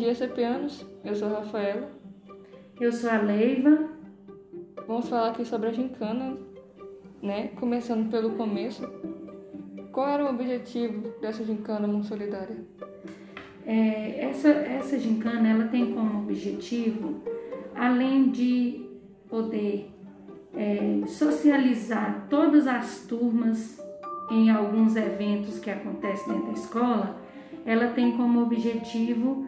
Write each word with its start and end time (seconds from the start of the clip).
dia, 0.00 0.14
CPanos. 0.14 0.86
Eu 1.04 1.14
sou 1.14 1.28
a 1.28 1.40
Rafaela. 1.40 1.90
Eu 2.80 2.90
sou 2.90 3.10
a 3.10 3.18
Leiva. 3.18 3.90
Vamos 4.86 5.10
falar 5.10 5.28
aqui 5.28 5.44
sobre 5.44 5.68
a 5.68 5.72
gincana, 5.72 6.38
né? 7.22 7.48
Começando 7.48 8.10
pelo 8.10 8.30
começo. 8.30 8.82
Qual 9.92 10.08
era 10.08 10.24
o 10.24 10.30
objetivo 10.30 11.20
dessa 11.20 11.44
gincana 11.44 11.86
Mão 11.86 12.02
Solidária? 12.02 12.56
É, 13.66 14.24
essa, 14.24 14.48
essa 14.48 14.98
gincana 14.98 15.46
ela 15.46 15.68
tem 15.68 15.92
como 15.92 16.22
objetivo, 16.22 17.20
além 17.74 18.30
de 18.30 18.86
poder 19.28 19.90
é, 20.54 21.02
socializar 21.06 22.26
todas 22.30 22.66
as 22.66 23.04
turmas 23.06 23.78
em 24.30 24.48
alguns 24.48 24.96
eventos 24.96 25.58
que 25.58 25.68
acontecem 25.68 26.32
dentro 26.32 26.46
da 26.46 26.52
escola, 26.52 27.20
ela 27.66 27.88
tem 27.88 28.16
como 28.16 28.40
objetivo 28.40 29.46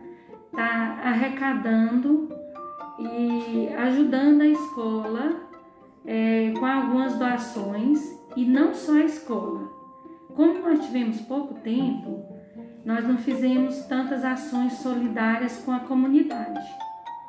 estar 0.52 1.02
tá 1.02 1.09
arrecadando 1.09 2.29
e 2.98 3.69
ajudando 3.74 4.42
a 4.42 4.47
escola 4.47 5.41
é, 6.05 6.52
com 6.59 6.66
algumas 6.66 7.19
doações 7.19 8.01
e 8.37 8.45
não 8.45 8.75
só 8.75 8.92
a 8.95 9.05
escola. 9.05 9.70
Como 10.34 10.61
nós 10.61 10.84
tivemos 10.84 11.20
pouco 11.23 11.55
tempo, 11.55 12.25
nós 12.84 13.06
não 13.06 13.16
fizemos 13.16 13.84
tantas 13.87 14.25
ações 14.25 14.75
solidárias 14.75 15.59
com 15.59 15.73
a 15.73 15.80
comunidade, 15.80 16.61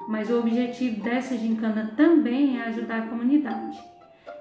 mas 0.08 0.30
o 0.30 0.40
objetivo 0.40 1.02
dessa 1.02 1.38
gincana 1.38 1.94
também 1.96 2.60
é 2.60 2.64
ajudar 2.64 3.04
a 3.04 3.08
comunidade. 3.08 3.78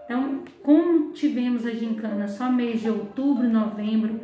Então, 0.04 0.40
como 0.62 1.12
tivemos 1.12 1.66
a 1.66 1.70
gincana 1.70 2.26
só 2.28 2.50
mês 2.50 2.80
de 2.80 2.90
outubro, 2.90 3.48
novembro 3.48 4.20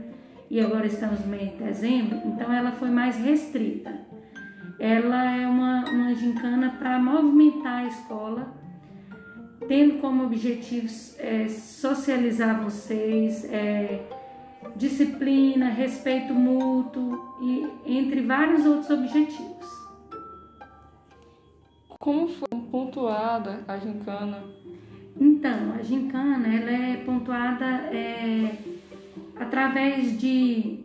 e 0.50 0.60
agora 0.60 0.86
estamos 0.86 1.20
no 1.20 1.28
mês 1.28 1.50
de 1.52 1.56
dezembro, 1.56 2.18
então 2.24 2.52
ela 2.52 2.72
foi 2.72 2.90
mais 2.90 3.16
restrita. 3.16 4.08
Ela 4.78 5.36
é 5.36 5.46
uma, 5.46 5.84
uma 5.90 6.14
gincana 6.14 6.70
para 6.78 6.98
movimentar 6.98 7.84
a 7.84 7.86
escola, 7.86 8.54
tendo 9.66 10.00
como 10.00 10.24
objetivo 10.24 10.86
é, 11.18 11.48
socializar 11.48 12.62
vocês, 12.62 13.44
é, 13.52 14.06
disciplina, 14.76 15.68
respeito 15.68 16.32
mútuo 16.32 17.18
e 17.42 17.98
entre 17.98 18.20
vários 18.22 18.64
outros 18.64 18.90
objetivos. 18.90 19.66
Como 21.98 22.28
foi 22.28 22.48
pontuada 22.70 23.64
a 23.66 23.76
gincana? 23.76 24.44
Então, 25.20 25.72
a 25.78 25.82
gincana 25.82 26.46
ela 26.46 26.70
é 26.70 26.96
pontuada 27.04 27.66
é, 27.92 28.56
através 29.36 30.18
de 30.18 30.84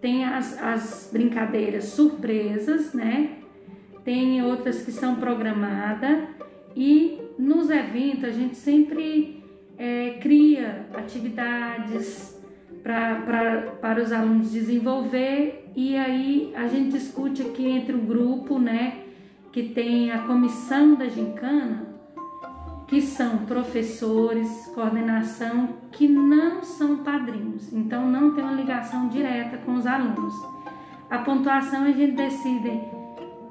tem 0.00 0.24
as, 0.24 0.60
as 0.62 1.10
brincadeiras 1.12 1.84
surpresas, 1.84 2.92
né? 2.94 3.36
Tem 4.04 4.42
outras 4.42 4.82
que 4.82 4.92
são 4.92 5.16
programadas. 5.16 6.28
E 6.74 7.20
nos 7.38 7.68
eventos 7.70 8.24
a 8.24 8.30
gente 8.30 8.56
sempre 8.56 9.42
é, 9.76 10.18
cria 10.20 10.86
atividades 10.94 12.38
pra, 12.82 13.76
para 13.80 14.02
os 14.02 14.12
alunos 14.12 14.50
desenvolver. 14.50 15.70
E 15.76 15.96
aí 15.96 16.52
a 16.56 16.66
gente 16.66 16.90
discute 16.90 17.42
aqui 17.42 17.66
entre 17.66 17.94
o 17.94 18.00
grupo, 18.00 18.58
né, 18.58 19.04
que 19.52 19.62
tem 19.62 20.10
a 20.10 20.18
comissão 20.20 20.94
da 20.94 21.08
gincana, 21.08 21.89
que 22.90 23.00
são 23.00 23.46
professores, 23.46 24.66
coordenação, 24.74 25.76
que 25.92 26.08
não 26.08 26.64
são 26.64 27.04
padrinhos, 27.04 27.72
então 27.72 28.10
não 28.10 28.34
tem 28.34 28.42
uma 28.42 28.52
ligação 28.52 29.08
direta 29.08 29.58
com 29.58 29.76
os 29.76 29.86
alunos. 29.86 30.34
A 31.08 31.18
pontuação 31.18 31.84
a 31.84 31.92
gente 31.92 32.16
decide 32.16 32.80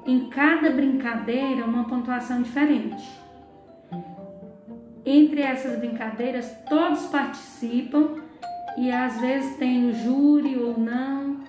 em 0.04 0.28
cada 0.28 0.68
brincadeira 0.70 1.64
uma 1.64 1.84
pontuação 1.84 2.42
diferente. 2.42 3.02
Entre 5.06 5.40
essas 5.40 5.78
brincadeiras, 5.78 6.54
todos 6.68 7.06
participam 7.06 8.16
e 8.76 8.92
às 8.92 9.18
vezes 9.22 9.56
tem 9.56 9.88
o 9.88 9.94
júri 9.94 10.58
ou 10.58 10.78
não. 10.78 11.40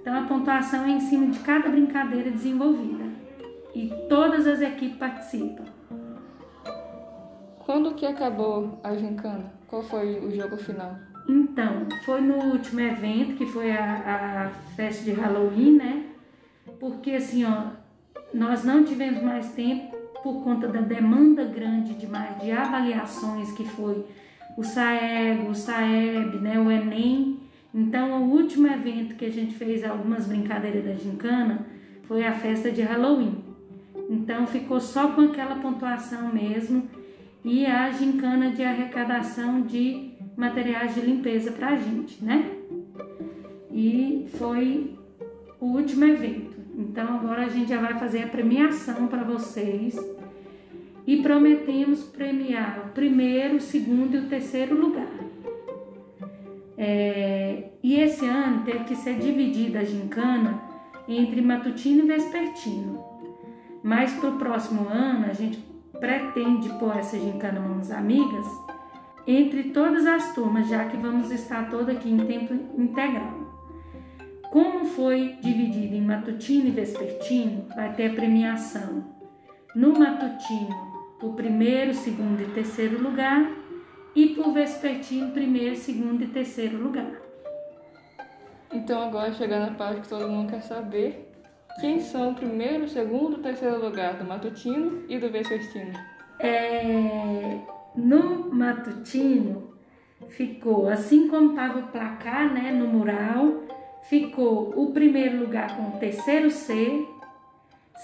Então 0.00 0.18
a 0.18 0.26
pontuação 0.26 0.84
é 0.84 0.90
em 0.90 1.00
cima 1.00 1.28
de 1.28 1.38
cada 1.38 1.68
brincadeira 1.68 2.32
desenvolvida 2.32 3.04
e 3.76 3.92
todas 4.08 4.44
as 4.44 4.60
equipes 4.60 4.98
participam. 4.98 5.77
Quando 7.68 7.92
que 7.92 8.06
acabou 8.06 8.80
a 8.82 8.94
gincana? 8.94 9.52
Qual 9.66 9.82
foi 9.82 10.20
o 10.20 10.34
jogo 10.34 10.56
final? 10.56 10.96
Então, 11.28 11.86
foi 12.06 12.22
no 12.22 12.36
último 12.46 12.80
evento, 12.80 13.36
que 13.36 13.44
foi 13.44 13.70
a, 13.72 14.46
a 14.46 14.48
festa 14.74 15.04
de 15.04 15.10
Halloween, 15.10 15.72
né? 15.72 16.06
Porque 16.80 17.10
assim, 17.10 17.44
ó, 17.44 17.64
nós 18.32 18.64
não 18.64 18.84
tivemos 18.84 19.22
mais 19.22 19.52
tempo 19.52 19.94
por 20.22 20.42
conta 20.42 20.66
da 20.66 20.80
demanda 20.80 21.44
grande 21.44 21.92
demais 21.92 22.40
de 22.40 22.50
avaliações 22.50 23.52
que 23.52 23.66
foi 23.66 24.02
o 24.56 24.64
SAEG, 24.64 25.46
o 25.46 25.54
SAEB, 25.54 26.38
né, 26.40 26.58
o 26.58 26.70
Enem. 26.70 27.38
Então, 27.74 28.22
o 28.22 28.30
último 28.30 28.66
evento 28.66 29.14
que 29.14 29.26
a 29.26 29.30
gente 29.30 29.54
fez 29.54 29.84
algumas 29.84 30.26
brincadeiras 30.26 30.86
da 30.86 30.94
gincana 30.94 31.66
foi 32.04 32.24
a 32.24 32.32
festa 32.32 32.72
de 32.72 32.80
Halloween. 32.80 33.44
Então, 34.08 34.46
ficou 34.46 34.80
só 34.80 35.08
com 35.08 35.20
aquela 35.20 35.56
pontuação 35.56 36.32
mesmo 36.32 36.96
e 37.48 37.64
a 37.64 37.90
gincana 37.90 38.50
de 38.50 38.62
arrecadação 38.62 39.62
de 39.62 40.10
materiais 40.36 40.94
de 40.94 41.00
limpeza 41.00 41.50
para 41.50 41.68
a 41.68 41.76
gente, 41.76 42.22
né? 42.22 42.44
E 43.72 44.28
foi 44.36 44.98
o 45.58 45.64
último 45.64 46.04
evento. 46.04 46.58
Então, 46.76 47.16
agora 47.16 47.46
a 47.46 47.48
gente 47.48 47.70
já 47.70 47.80
vai 47.80 47.98
fazer 47.98 48.24
a 48.24 48.26
premiação 48.26 49.06
para 49.06 49.24
vocês 49.24 49.98
e 51.06 51.22
prometemos 51.22 52.02
premiar 52.02 52.84
o 52.86 52.92
primeiro, 52.92 53.56
o 53.56 53.60
segundo 53.60 54.14
e 54.14 54.18
o 54.18 54.28
terceiro 54.28 54.78
lugar. 54.78 55.08
É, 56.76 57.70
e 57.82 57.98
esse 57.98 58.26
ano 58.26 58.62
teve 58.62 58.84
que 58.84 58.94
ser 58.94 59.14
dividida 59.14 59.78
a 59.78 59.84
gincana 59.84 60.62
entre 61.08 61.40
matutino 61.40 62.04
e 62.04 62.08
vespertino. 62.08 63.02
Mas 63.82 64.12
para 64.12 64.28
o 64.28 64.36
próximo 64.36 64.86
ano 64.86 65.24
a 65.24 65.32
gente 65.32 65.67
pretende 66.00 66.68
pôr 66.78 66.96
essa 66.96 67.18
gincana 67.18 67.60
Mãos 67.60 67.90
Amigas 67.90 68.46
entre 69.26 69.64
todas 69.64 70.06
as 70.06 70.34
turmas, 70.34 70.68
já 70.68 70.86
que 70.86 70.96
vamos 70.96 71.30
estar 71.30 71.68
toda 71.68 71.92
aqui 71.92 72.10
em 72.10 72.18
tempo 72.18 72.54
integral. 72.80 73.46
Como 74.50 74.86
foi 74.86 75.36
dividido 75.42 75.94
em 75.94 76.00
matutino 76.00 76.68
e 76.68 76.70
vespertino, 76.70 77.66
vai 77.76 77.92
ter 77.92 78.10
a 78.10 78.14
premiação 78.14 79.04
no 79.74 79.92
matutino 79.98 80.88
por 81.20 81.34
primeiro, 81.34 81.92
segundo 81.92 82.40
e 82.40 82.46
terceiro 82.46 83.02
lugar, 83.02 83.50
e 84.14 84.28
por 84.28 84.52
vespertino, 84.52 85.32
primeiro, 85.32 85.76
segundo 85.76 86.22
e 86.22 86.28
terceiro 86.28 86.82
lugar. 86.82 87.12
Então 88.72 89.02
agora 89.02 89.32
chegando 89.32 89.70
na 89.70 89.76
parte 89.76 90.00
que 90.00 90.08
todo 90.08 90.28
mundo 90.28 90.50
quer 90.50 90.62
saber, 90.62 91.27
quem 91.80 92.00
são 92.00 92.32
o 92.32 92.34
primeiro, 92.34 92.88
segundo 92.88 93.38
e 93.38 93.42
terceiro 93.42 93.84
lugar 93.84 94.14
do 94.14 94.24
matutino 94.24 95.04
e 95.08 95.18
do 95.18 95.30
vespertino? 95.30 95.92
É, 96.40 97.58
no 97.94 98.52
matutino 98.52 99.74
ficou, 100.28 100.88
assim 100.88 101.28
como 101.28 101.50
estava 101.50 101.78
o 101.78 101.88
placar 101.88 102.52
né, 102.52 102.72
no 102.72 102.86
mural, 102.88 103.62
ficou 104.08 104.72
o 104.76 104.92
primeiro 104.92 105.38
lugar 105.38 105.76
com 105.76 105.96
o 105.96 106.00
terceiro 106.00 106.50
C, 106.50 107.06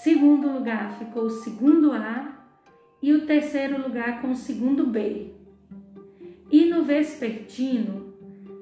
segundo 0.03 0.51
lugar 0.51 0.97
ficou 0.97 1.23
o 1.23 1.29
segundo 1.29 1.91
A, 1.91 2.33
e 3.01 3.13
o 3.13 3.25
terceiro 3.25 3.81
lugar 3.81 4.21
com 4.21 4.31
o 4.31 4.35
segundo 4.35 4.87
B. 4.87 5.31
E 6.49 6.65
no 6.65 6.83
vespertino 6.83 8.13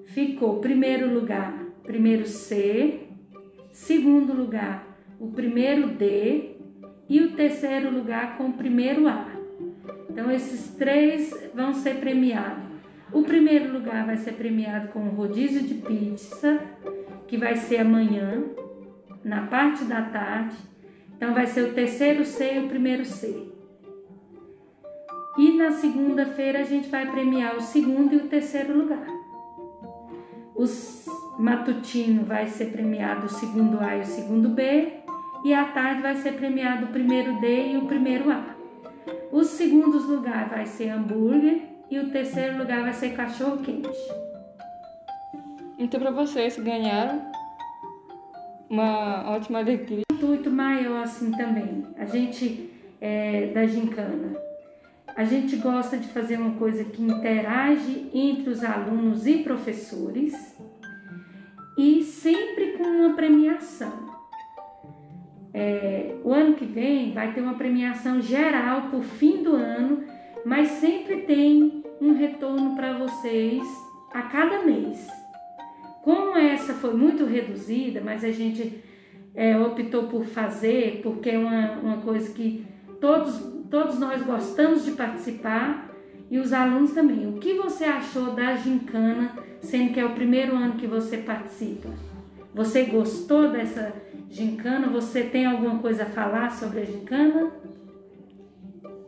ficou 0.08 0.60
primeiro 0.60 1.14
lugar, 1.14 1.54
primeiro 1.84 2.26
C, 2.28 3.08
segundo 3.72 4.34
lugar, 4.34 4.93
o 5.24 5.32
primeiro 5.32 5.88
D 5.88 6.58
e 7.08 7.22
o 7.22 7.32
terceiro 7.32 7.90
lugar 7.90 8.38
com 8.38 8.48
o 8.48 8.54
primeiro 8.54 9.08
A. 9.08 9.26
Então 10.10 10.30
esses 10.30 10.76
três 10.76 11.34
vão 11.56 11.74
ser 11.74 11.96
premiados. 12.02 12.62
O 13.10 13.24
primeiro 13.24 13.72
lugar 13.72 14.06
vai 14.06 14.18
ser 14.18 14.34
premiado 14.34 14.90
com 14.90 15.00
o 15.00 15.12
rodízio 15.12 15.64
de 15.64 15.76
pizza, 15.76 16.60
que 17.26 17.38
vai 17.38 17.56
ser 17.56 17.78
amanhã, 17.78 18.44
na 19.24 19.48
parte 19.48 19.86
da 19.86 20.02
tarde. 20.02 20.58
Então 21.16 21.34
vai 21.34 21.48
ser 21.48 21.70
o 21.70 21.74
terceiro 21.74 22.26
C 22.26 22.56
e 22.56 22.66
o 22.66 22.68
primeiro 22.68 23.06
C. 23.06 23.48
E 25.38 25.58
na 25.58 25.72
segunda-feira 25.72 26.60
a 26.60 26.64
gente 26.64 26.90
vai 26.90 27.10
premiar 27.10 27.56
o 27.56 27.62
segundo 27.62 28.14
e 28.14 28.18
o 28.18 28.28
terceiro 28.28 28.78
lugar. 28.78 29.08
O 30.54 30.66
matutino 31.42 32.26
vai 32.26 32.48
ser 32.48 32.72
premiado 32.72 33.28
o 33.28 33.30
segundo 33.30 33.80
A 33.80 33.96
e 33.96 34.02
o 34.02 34.06
segundo 34.06 34.50
B, 34.50 35.03
e 35.44 35.54
à 35.54 35.66
tarde 35.66 36.02
vai 36.02 36.16
ser 36.16 36.34
premiado 36.34 36.86
o 36.86 36.90
primeiro 36.90 37.40
D 37.40 37.74
e 37.74 37.78
o 37.78 37.86
primeiro 37.86 38.32
A. 38.32 38.56
Os 39.32 39.48
segundos 39.48 40.06
lugares 40.06 40.50
vai 40.50 40.66
ser 40.66 40.90
hambúrguer 40.90 41.62
e 41.90 42.00
o 42.00 42.10
terceiro 42.10 42.58
lugar 42.58 42.82
vai 42.82 42.94
ser 42.94 43.16
cachorro 43.16 43.58
quente. 43.58 43.90
Então 45.78 46.00
para 46.00 46.12
vocês 46.12 46.58
ganharam 46.58 47.32
uma 48.70 49.32
ótima 49.32 49.60
alegria 49.60 50.04
intuito 50.12 50.50
maior 50.50 51.04
assim 51.04 51.32
também. 51.32 51.86
A 51.98 52.06
gente 52.06 52.72
é, 53.02 53.48
da 53.48 53.66
gincana. 53.66 54.38
A 55.16 55.26
gente 55.26 55.58
gosta 55.58 55.98
de 55.98 56.08
fazer 56.08 56.38
uma 56.38 56.58
coisa 56.58 56.84
que 56.86 57.04
interage 57.04 58.10
entre 58.14 58.50
os 58.50 58.64
alunos 58.64 59.28
e 59.28 59.40
professores 59.40 60.58
e 61.78 62.02
sempre 62.04 62.78
com 62.78 62.84
uma 62.84 63.14
premiação. 63.14 64.03
É, 65.54 66.16
o 66.24 66.34
ano 66.34 66.56
que 66.56 66.66
vem 66.66 67.14
vai 67.14 67.32
ter 67.34 67.42
uma 67.42 67.54
premiação 67.54 68.20
geral 68.22 68.90
por 68.90 69.04
fim 69.04 69.44
do 69.44 69.56
ano, 69.56 70.04
mas 70.44 70.70
sempre 70.70 71.18
tem 71.22 71.84
um 72.02 72.14
retorno 72.14 72.76
para 72.76 72.98
vocês 72.98 73.64
a 74.12 74.24
cada 74.24 74.64
mês. 74.64 75.08
Como 76.04 76.36
essa 76.36 76.74
foi 76.74 76.94
muito 76.94 77.24
reduzida, 77.26 78.02
mas 78.04 78.24
a 78.24 78.32
gente 78.32 78.84
é, 79.36 79.58
optou 79.58 80.04
por 80.04 80.26
fazer, 80.26 81.00
porque 81.02 81.30
é 81.30 81.38
uma, 81.38 81.72
uma 81.82 81.98
coisa 81.98 82.34
que 82.34 82.66
todos, 83.00 83.40
todos 83.70 84.00
nós 84.00 84.22
gostamos 84.24 84.84
de 84.84 84.92
participar 84.92 85.92
e 86.30 86.40
os 86.40 86.52
alunos 86.52 86.94
também. 86.94 87.28
O 87.28 87.40
que 87.40 87.54
você 87.54 87.86
achou 87.86 88.32
da 88.32 88.56
gincana, 88.56 89.32
sendo 89.62 89.94
que 89.94 90.00
é 90.00 90.06
o 90.06 90.14
primeiro 90.14 90.56
ano 90.56 90.74
que 90.74 90.88
você 90.88 91.18
participa? 91.18 91.90
Você 92.54 92.84
gostou 92.86 93.50
dessa 93.50 93.94
gincana? 94.30 94.88
Você 94.90 95.24
tem 95.24 95.46
alguma 95.46 95.80
coisa 95.80 96.04
a 96.04 96.08
falar 96.08 96.52
sobre 96.52 96.82
a 96.82 96.86
gincana? 96.86 97.52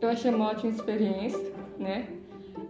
Eu 0.00 0.08
achei 0.08 0.34
uma 0.34 0.50
ótima 0.50 0.72
experiência, 0.72 1.52
né? 1.78 2.08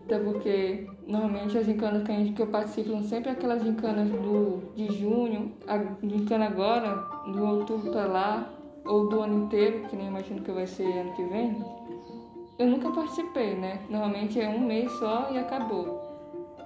Até 0.05 0.19
porque 0.19 0.87
normalmente 1.07 1.57
as 1.57 1.67
gincanas 1.67 2.03
que, 2.05 2.41
eu 2.41 2.47
participo 2.47 2.91
são 2.91 3.03
sempre 3.03 3.31
aquelas 3.31 3.63
gincanas 3.63 4.09
do, 4.09 4.73
de 4.75 4.87
junho, 4.99 5.53
a 5.67 5.79
gincana 6.07 6.47
agora, 6.47 6.95
do 7.27 7.45
outubro 7.45 7.91
para 7.91 8.07
lá, 8.07 8.53
ou 8.85 9.09
do 9.09 9.21
ano 9.21 9.45
inteiro, 9.45 9.89
que 9.89 9.97
nem 9.97 10.09
imagino 10.09 10.43
que 10.43 10.53
vai 10.53 10.67
ser 10.67 10.85
ano 10.85 11.13
que 11.13 11.25
vem. 11.25 11.57
Eu 12.59 12.67
nunca 12.69 12.91
participei, 12.91 13.55
né? 13.55 13.81
Normalmente 13.91 14.41
é 14.41 14.49
um 14.49 14.61
mês 14.61 14.91
só 14.93 15.29
e 15.33 15.39
acabou. 15.39 16.03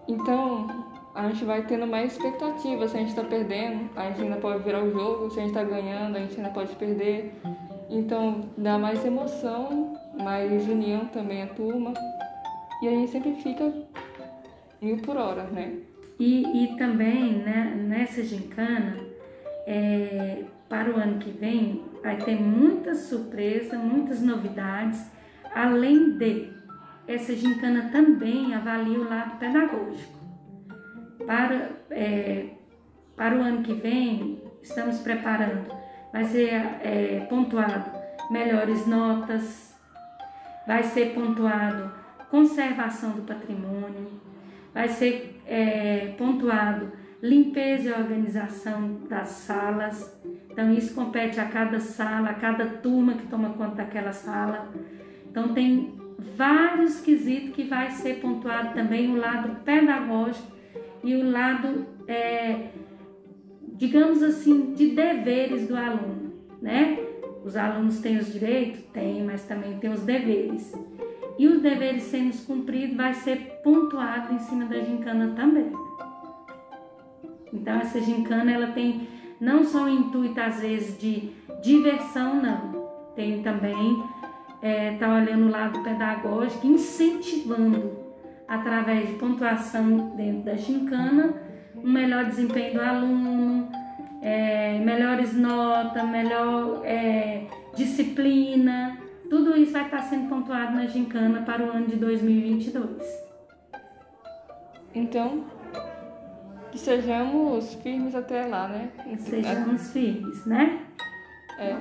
Então 0.07 0.67
a 1.15 1.29
gente 1.29 1.45
vai 1.45 1.63
tendo 1.63 1.87
mais 1.87 2.13
expectativa. 2.13 2.87
Se 2.89 2.97
a 2.97 3.01
gente 3.01 3.11
está 3.11 3.25
perdendo, 3.25 3.91
a 3.97 4.09
gente 4.09 4.23
ainda 4.23 4.37
pode 4.37 4.63
virar 4.63 4.83
o 4.83 4.91
jogo. 4.91 5.31
Se 5.31 5.39
a 5.39 5.43
gente 5.43 5.51
está 5.51 5.65
ganhando, 5.65 6.17
a 6.17 6.21
gente 6.21 6.37
ainda 6.37 6.51
pode 6.51 6.75
perder. 6.77 7.35
Então 7.89 8.49
dá 8.57 8.79
mais 8.79 9.05
emoção, 9.05 9.99
mais 10.23 10.69
união 10.69 11.07
também 11.07 11.43
a 11.43 11.47
turma 11.49 11.93
e 12.83 12.89
a 12.89 12.91
gente 12.93 13.11
sempre 13.11 13.35
fica 13.35 13.73
mil 14.81 14.97
por 14.99 15.17
hora, 15.17 15.45
né? 15.45 15.79
E, 16.19 16.65
e 16.65 16.77
também 16.77 17.39
né, 17.39 17.75
nessa 17.77 18.23
gincana, 18.23 18.97
é, 19.67 20.45
para 20.69 20.91
o 20.91 20.97
ano 20.97 21.19
que 21.19 21.31
vem, 21.31 21.83
vai 22.03 22.17
ter 22.17 22.41
muita 22.41 22.95
surpresa, 22.95 23.77
muitas 23.77 24.23
novidades, 24.23 25.11
além 25.55 26.17
de 26.17 26.53
essa 27.09 27.35
gincana 27.35 27.91
também 27.91 28.55
avalia 28.55 28.99
o 28.99 29.09
lado 29.09 29.39
pedagógico. 29.39 30.20
Para, 31.27 31.71
é, 31.91 32.47
para 33.17 33.37
o 33.37 33.43
ano 33.43 33.63
que 33.63 33.75
vem, 33.75 34.43
estamos 34.63 34.99
preparando, 34.99 35.73
vai 36.13 36.25
ser 36.25 36.53
é, 36.83 37.27
pontuado 37.29 37.91
melhores 38.31 38.87
notas, 38.87 39.75
vai 40.67 40.83
ser 40.83 41.15
pontuado 41.15 41.93
conservação 42.31 43.11
do 43.11 43.23
patrimônio, 43.23 44.09
vai 44.73 44.89
ser 44.89 45.41
é, 45.47 46.15
pontuado 46.17 46.93
limpeza 47.23 47.89
e 47.89 47.93
organização 47.93 49.01
das 49.09 49.29
salas. 49.29 50.19
Então, 50.51 50.73
isso 50.73 50.95
compete 50.95 51.39
a 51.39 51.47
cada 51.47 51.79
sala, 51.79 52.31
a 52.31 52.35
cada 52.35 52.67
turma 52.67 53.15
que 53.15 53.27
toma 53.27 53.51
conta 53.51 53.77
daquela 53.77 54.13
sala. 54.13 54.73
Então, 55.29 55.53
tem 55.53 55.99
vários 56.37 57.01
quesitos 57.01 57.55
que 57.55 57.65
vai 57.65 57.91
ser 57.91 58.21
pontuado 58.21 58.75
também 58.75 59.11
o 59.11 59.17
lado 59.17 59.57
pedagógico 59.65 60.60
e 61.03 61.15
o 61.17 61.31
lado, 61.31 61.87
é, 62.07 62.69
digamos 63.75 64.23
assim, 64.23 64.73
de 64.75 64.91
deveres 64.91 65.67
do 65.67 65.77
aluno, 65.77 66.33
né? 66.61 66.99
Os 67.45 67.57
alunos 67.57 68.01
têm 68.01 68.19
os 68.19 68.33
direitos? 68.33 68.83
Tem, 68.93 69.25
mas 69.25 69.45
também 69.45 69.79
tem 69.79 69.91
os 69.91 70.03
deveres 70.03 70.75
e 71.41 71.49
os 71.49 71.63
deveres 71.63 72.03
sendo 72.03 72.37
cumpridos 72.47 72.95
vai 72.95 73.15
ser 73.15 73.63
pontuado 73.65 74.35
em 74.35 74.39
cima 74.41 74.67
da 74.67 74.79
gincana 74.79 75.29
também. 75.35 75.73
Então 77.51 77.77
essa 77.77 77.99
gincana 77.99 78.53
ela 78.53 78.67
tem 78.73 79.09
não 79.41 79.65
só 79.65 79.85
o 79.85 79.89
intuito 79.89 80.39
às 80.39 80.61
vezes 80.61 80.99
de 80.99 81.31
diversão, 81.63 82.35
não. 82.43 82.91
Tem 83.17 83.43
também 83.43 84.05
é, 84.61 84.99
tá 84.99 85.15
olhando 85.15 85.47
o 85.47 85.51
lado 85.51 85.83
pedagógico, 85.83 86.67
incentivando 86.67 88.00
através 88.51 89.09
de 89.09 89.15
pontuação 89.15 90.15
dentro 90.17 90.43
da 90.43 90.57
gincana 90.57 91.33
um 91.75 91.91
melhor 91.91 92.27
desempenho 92.27 92.75
do 92.75 92.81
aluno, 92.83 93.71
é, 94.21 94.79
melhores 94.81 95.33
notas, 95.35 96.07
melhor 96.07 96.83
é, 96.85 97.47
disciplina 97.75 98.99
tudo 99.31 99.57
isso 99.57 99.71
vai 99.71 99.85
estar 99.85 100.03
sendo 100.03 100.29
pontuado 100.29 100.75
na 100.75 100.87
gincana 100.87 101.43
para 101.43 101.65
o 101.65 101.71
ano 101.71 101.87
de 101.87 101.95
2022. 101.95 103.31
Então, 104.93 105.45
que 106.73 106.79
sejamos 106.79 107.75
firmes 107.75 108.17
até 108.17 108.45
lá, 108.47 108.67
né? 108.67 108.91
Sejamos 109.19 109.93
firmes, 109.93 110.45
né? 110.45 110.85
É. 111.61 111.77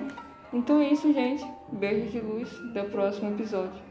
Então 0.53 0.79
é 0.79 0.89
isso, 0.89 1.11
gente. 1.11 1.43
Beijo 1.71 2.11
de 2.11 2.19
luz. 2.19 2.55
Até 2.69 2.83
o 2.83 2.89
próximo 2.91 3.31
episódio. 3.31 3.81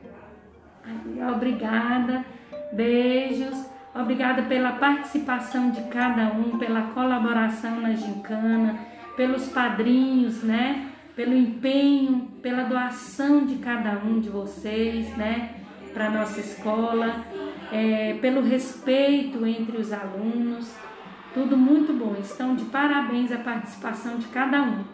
Obrigada. 1.34 2.24
Beijos. 2.72 3.66
Obrigada 3.94 4.42
pela 4.42 4.72
participação 4.72 5.70
de 5.70 5.82
cada 5.84 6.28
um, 6.32 6.58
pela 6.58 6.82
colaboração 6.82 7.80
na 7.80 7.92
gincana, 7.94 8.78
pelos 9.16 9.48
padrinhos, 9.48 10.42
né? 10.42 10.88
pelo 11.18 11.34
empenho, 11.36 12.28
pela 12.40 12.62
doação 12.62 13.44
de 13.44 13.56
cada 13.56 13.90
um 14.06 14.20
de 14.20 14.28
vocês, 14.28 15.16
né, 15.16 15.56
para 15.92 16.10
nossa 16.10 16.38
escola, 16.38 17.24
é, 17.72 18.16
pelo 18.20 18.40
respeito 18.40 19.44
entre 19.44 19.78
os 19.78 19.92
alunos, 19.92 20.72
tudo 21.34 21.56
muito 21.56 21.92
bom. 21.92 22.14
Estão 22.20 22.54
de 22.54 22.66
parabéns 22.66 23.32
a 23.32 23.38
participação 23.38 24.16
de 24.16 24.28
cada 24.28 24.62
um. 24.62 24.84